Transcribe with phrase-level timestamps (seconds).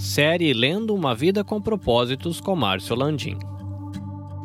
[0.00, 3.36] Série Lendo uma Vida com Propósitos com Márcio Landim.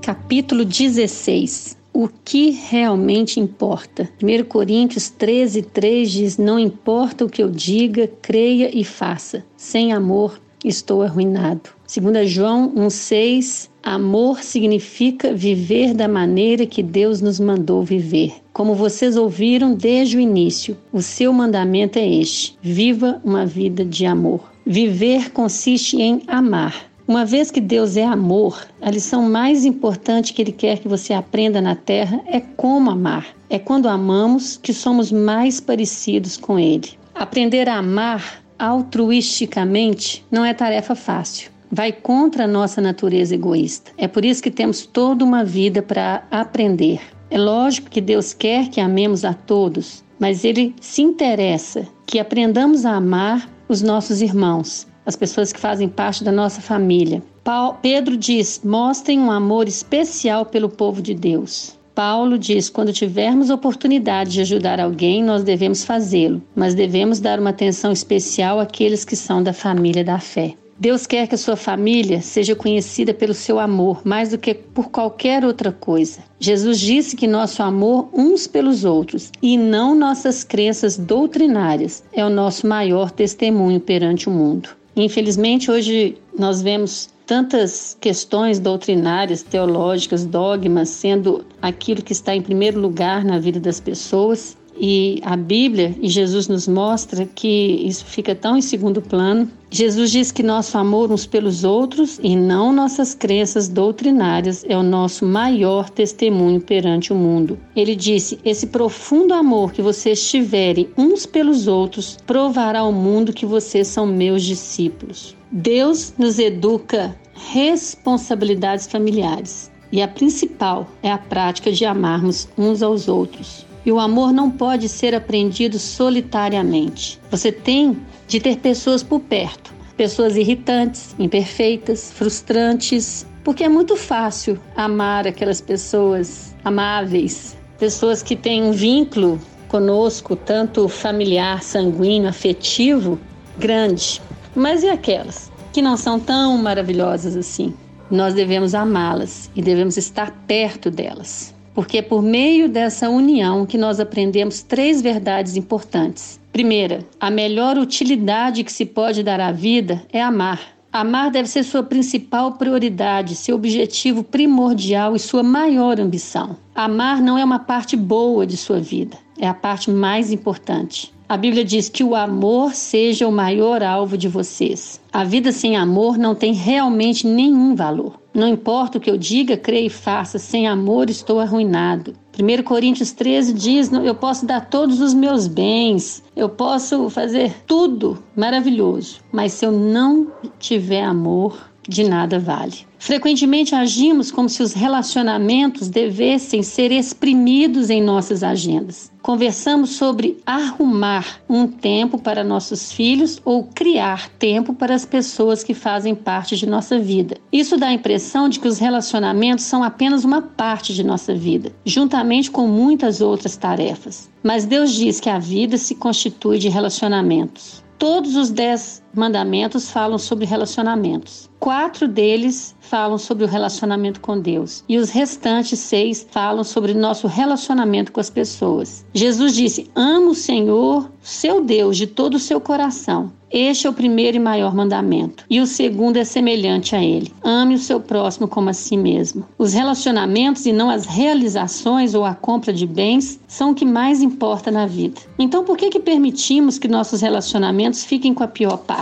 [0.00, 4.08] Capítulo 16 O que realmente importa?
[4.22, 9.44] 1 Coríntios 13, 3 diz: Não importa o que eu diga, creia e faça.
[9.56, 11.70] Sem amor, estou arruinado.
[11.92, 18.34] 2 João 1,6 Amor significa viver da maneira que Deus nos mandou viver.
[18.52, 24.06] Como vocês ouviram desde o início, o seu mandamento é este: viva uma vida de
[24.06, 24.48] amor.
[24.72, 26.88] Viver consiste em amar.
[27.08, 31.12] Uma vez que Deus é amor, a lição mais importante que Ele quer que você
[31.12, 33.26] aprenda na terra é como amar.
[33.48, 36.90] É quando amamos que somos mais parecidos com Ele.
[37.12, 41.50] Aprender a amar altruisticamente não é tarefa fácil.
[41.68, 43.90] Vai contra a nossa natureza egoísta.
[43.98, 47.00] É por isso que temos toda uma vida para aprender.
[47.28, 52.86] É lógico que Deus quer que amemos a todos, mas Ele se interessa que aprendamos
[52.86, 57.22] a amar os nossos irmãos, as pessoas que fazem parte da nossa família.
[57.44, 61.78] Paulo, Pedro diz: mostrem um amor especial pelo povo de Deus.
[61.94, 67.50] Paulo diz: quando tivermos oportunidade de ajudar alguém, nós devemos fazê-lo, mas devemos dar uma
[67.50, 70.54] atenção especial àqueles que são da família da fé.
[70.80, 74.88] Deus quer que a sua família seja conhecida pelo seu amor mais do que por
[74.88, 76.20] qualquer outra coisa.
[76.38, 82.30] Jesus disse que nosso amor uns pelos outros e não nossas crenças doutrinárias é o
[82.30, 84.70] nosso maior testemunho perante o mundo.
[84.96, 92.80] Infelizmente, hoje nós vemos tantas questões doutrinárias, teológicas, dogmas sendo aquilo que está em primeiro
[92.80, 98.34] lugar na vida das pessoas e a Bíblia e Jesus nos mostra que isso fica
[98.34, 99.50] tão em segundo plano.
[99.70, 104.82] Jesus diz que nosso amor uns pelos outros e não nossas crenças doutrinárias é o
[104.82, 107.58] nosso maior testemunho perante o mundo.
[107.76, 113.44] Ele disse: Esse profundo amor que vocês tiverem uns pelos outros provará ao mundo que
[113.44, 115.36] vocês são meus discípulos.
[115.52, 123.08] Deus nos educa responsabilidades familiares e a principal é a prática de amarmos uns aos
[123.08, 123.69] outros.
[123.84, 127.20] E o amor não pode ser aprendido solitariamente.
[127.30, 127.96] Você tem
[128.28, 135.60] de ter pessoas por perto, pessoas irritantes, imperfeitas, frustrantes, porque é muito fácil amar aquelas
[135.60, 143.18] pessoas amáveis, pessoas que têm um vínculo conosco, tanto familiar, sanguíneo, afetivo,
[143.58, 144.20] grande.
[144.54, 147.72] Mas e aquelas que não são tão maravilhosas assim?
[148.10, 153.78] Nós devemos amá-las e devemos estar perto delas porque é por meio dessa união que
[153.78, 156.40] nós aprendemos três verdades importantes.
[156.52, 160.60] Primeira, a melhor utilidade que se pode dar à vida é amar.
[160.92, 166.56] Amar deve ser sua principal prioridade, seu objetivo primordial e sua maior ambição.
[166.74, 171.12] Amar não é uma parte boa de sua vida, é a parte mais importante.
[171.30, 175.00] A Bíblia diz que o amor seja o maior alvo de vocês.
[175.12, 178.20] A vida sem amor não tem realmente nenhum valor.
[178.34, 182.14] Não importa o que eu diga, creia e faça, sem amor estou arruinado.
[182.36, 188.20] 1 Coríntios 13 diz: Eu posso dar todos os meus bens, eu posso fazer tudo
[188.34, 192.89] maravilhoso, mas se eu não tiver amor, de nada vale.
[193.00, 199.10] Frequentemente agimos como se os relacionamentos devessem ser exprimidos em nossas agendas.
[199.22, 205.72] Conversamos sobre arrumar um tempo para nossos filhos ou criar tempo para as pessoas que
[205.72, 207.38] fazem parte de nossa vida.
[207.50, 211.72] Isso dá a impressão de que os relacionamentos são apenas uma parte de nossa vida,
[211.86, 214.28] juntamente com muitas outras tarefas.
[214.42, 217.82] Mas Deus diz que a vida se constitui de relacionamentos.
[217.98, 221.48] Todos os dez mandamentos falam sobre relacionamentos.
[221.58, 227.26] Quatro deles falam sobre o relacionamento com Deus e os restantes seis falam sobre nosso
[227.26, 229.04] relacionamento com as pessoas.
[229.12, 233.92] Jesus disse: Ama o Senhor, seu Deus, de todo o seu coração este é o
[233.92, 235.44] primeiro e maior mandamento.
[235.50, 239.44] E o segundo é semelhante a ele: ame o seu próximo como a si mesmo.
[239.58, 244.22] Os relacionamentos e não as realizações ou a compra de bens são o que mais
[244.22, 245.20] importa na vida.
[245.36, 248.99] Então, por que que permitimos que nossos relacionamentos fiquem com a pior parte?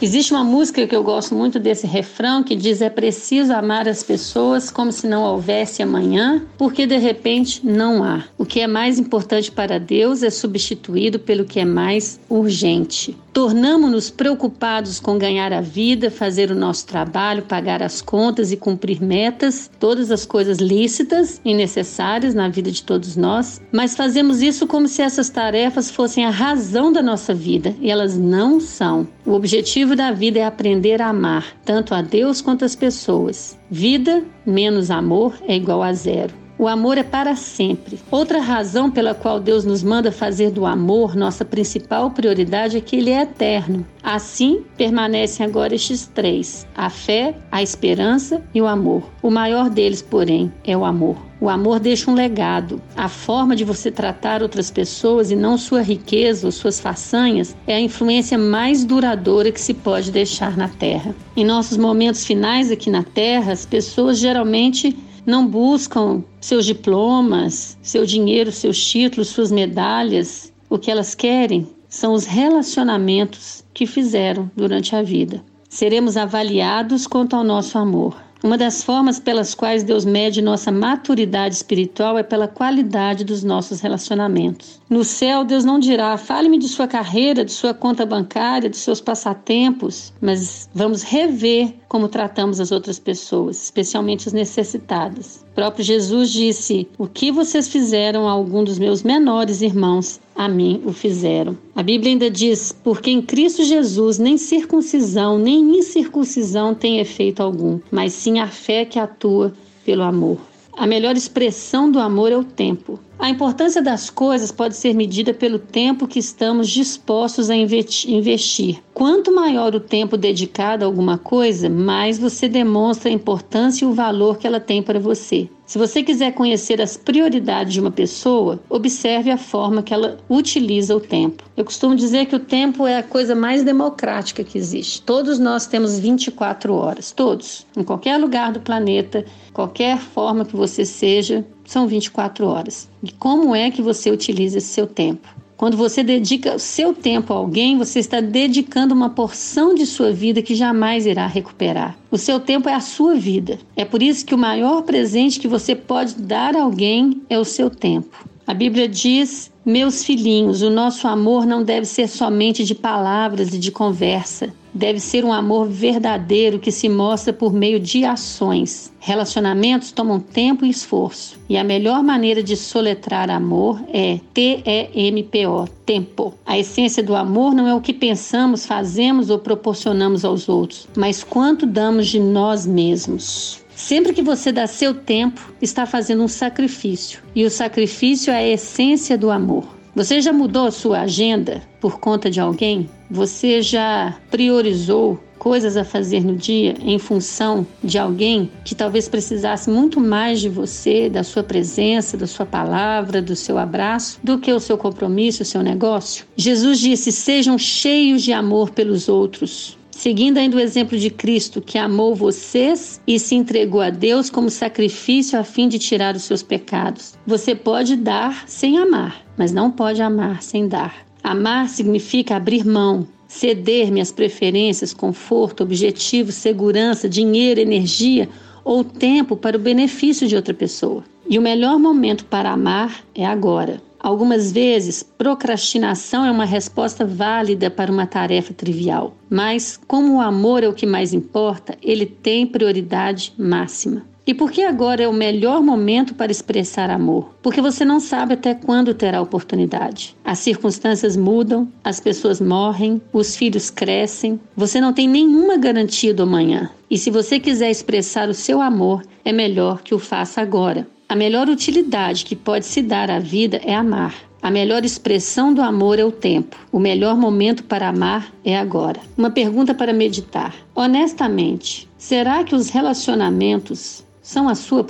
[0.00, 4.02] Existe uma música que eu gosto muito desse refrão que diz: é preciso amar as
[4.02, 8.24] pessoas como se não houvesse amanhã, porque de repente não há.
[8.36, 13.16] O que é mais importante para Deus é substituído pelo que é mais urgente.
[13.36, 19.02] Tornamos-nos preocupados com ganhar a vida, fazer o nosso trabalho, pagar as contas e cumprir
[19.02, 24.66] metas, todas as coisas lícitas e necessárias na vida de todos nós, mas fazemos isso
[24.66, 29.06] como se essas tarefas fossem a razão da nossa vida e elas não são.
[29.26, 33.58] O objetivo da vida é aprender a amar, tanto a Deus quanto as pessoas.
[33.70, 36.34] Vida menos amor é igual a zero.
[36.58, 38.00] O amor é para sempre.
[38.10, 42.96] Outra razão pela qual Deus nos manda fazer do amor nossa principal prioridade é que
[42.96, 43.86] ele é eterno.
[44.02, 49.02] Assim, permanecem agora estes três: a fé, a esperança e o amor.
[49.22, 51.25] O maior deles, porém, é o amor.
[51.38, 52.80] O amor deixa um legado.
[52.96, 57.74] A forma de você tratar outras pessoas e não sua riqueza ou suas façanhas é
[57.74, 61.14] a influência mais duradoura que se pode deixar na Terra.
[61.36, 64.96] Em nossos momentos finais aqui na Terra, as pessoas geralmente
[65.26, 70.52] não buscam seus diplomas, seu dinheiro, seus títulos, suas medalhas.
[70.70, 75.44] O que elas querem são os relacionamentos que fizeram durante a vida.
[75.68, 78.25] Seremos avaliados quanto ao nosso amor.
[78.46, 83.80] Uma das formas pelas quais Deus mede nossa maturidade espiritual é pela qualidade dos nossos
[83.80, 84.80] relacionamentos.
[84.88, 89.00] No céu, Deus não dirá: fale-me de sua carreira, de sua conta bancária, de seus
[89.00, 95.44] passatempos, mas vamos rever como tratamos as outras pessoas, especialmente os necessitados.
[95.50, 100.48] O próprio Jesus disse: O que vocês fizeram a algum dos meus menores irmãos, a
[100.48, 101.56] mim o fizeram.
[101.74, 107.80] A Bíblia ainda diz: Porque em Cristo Jesus nem circuncisão nem incircuncisão tem efeito algum,
[107.90, 109.52] mas sim a fé que atua
[109.84, 110.38] pelo amor.
[110.76, 113.00] A melhor expressão do amor é o tempo.
[113.18, 118.82] A importância das coisas pode ser medida pelo tempo que estamos dispostos a investir.
[118.92, 123.94] Quanto maior o tempo dedicado a alguma coisa, mais você demonstra a importância e o
[123.94, 125.48] valor que ela tem para você.
[125.66, 130.94] Se você quiser conhecer as prioridades de uma pessoa, observe a forma que ela utiliza
[130.94, 131.42] o tempo.
[131.56, 135.02] Eu costumo dizer que o tempo é a coisa mais democrática que existe.
[135.02, 140.84] Todos nós temos 24 horas, todos, em qualquer lugar do planeta, qualquer forma que você
[140.84, 142.88] seja, são 24 horas.
[143.02, 145.28] E como é que você utiliza esse seu tempo?
[145.56, 150.12] Quando você dedica o seu tempo a alguém, você está dedicando uma porção de sua
[150.12, 151.96] vida que jamais irá recuperar.
[152.10, 153.58] O seu tempo é a sua vida.
[153.74, 157.44] É por isso que o maior presente que você pode dar a alguém é o
[157.44, 158.28] seu tempo.
[158.46, 163.58] A Bíblia diz: Meus filhinhos, o nosso amor não deve ser somente de palavras e
[163.58, 168.92] de conversa deve ser um amor verdadeiro que se mostra por meio de ações.
[169.00, 176.34] Relacionamentos tomam tempo e esforço, e a melhor maneira de soletrar amor é T-E-M-P-O, tempo.
[176.44, 181.24] A essência do amor não é o que pensamos, fazemos ou proporcionamos aos outros, mas
[181.24, 183.64] quanto damos de nós mesmos.
[183.76, 188.48] Sempre que você dá seu tempo, está fazendo um sacrifício, e o sacrifício é a
[188.48, 189.76] essência do amor.
[189.94, 192.88] Você já mudou a sua agenda por conta de alguém?
[193.10, 199.70] Você já priorizou coisas a fazer no dia em função de alguém que talvez precisasse
[199.70, 204.52] muito mais de você, da sua presença, da sua palavra, do seu abraço, do que
[204.52, 206.24] o seu compromisso, o seu negócio?
[206.34, 209.75] Jesus disse: sejam cheios de amor pelos outros.
[209.96, 214.50] Seguindo ainda o exemplo de Cristo, que amou vocês e se entregou a Deus como
[214.50, 217.14] sacrifício a fim de tirar os seus pecados.
[217.26, 220.94] Você pode dar sem amar, mas não pode amar sem dar.
[221.24, 228.28] Amar significa abrir mão, ceder minhas preferências, conforto, objetivos, segurança, dinheiro, energia
[228.62, 231.04] ou tempo para o benefício de outra pessoa.
[231.26, 233.80] E o melhor momento para amar é agora.
[234.06, 240.62] Algumas vezes, procrastinação é uma resposta válida para uma tarefa trivial, mas como o amor
[240.62, 244.04] é o que mais importa, ele tem prioridade máxima.
[244.24, 247.34] E por que agora é o melhor momento para expressar amor?
[247.42, 250.14] Porque você não sabe até quando terá oportunidade.
[250.24, 256.22] As circunstâncias mudam, as pessoas morrem, os filhos crescem, você não tem nenhuma garantia do
[256.22, 256.70] amanhã.
[256.88, 260.86] E se você quiser expressar o seu amor, é melhor que o faça agora.
[261.08, 264.14] A melhor utilidade que pode se dar à vida é amar.
[264.42, 266.56] A melhor expressão do amor é o tempo.
[266.72, 269.00] O melhor momento para amar é agora.
[269.16, 270.52] Uma pergunta para meditar.
[270.74, 274.84] Honestamente, será que os relacionamentos são a sua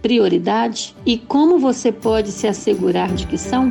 [0.00, 0.96] prioridade?
[1.04, 3.70] E como você pode se assegurar de que são?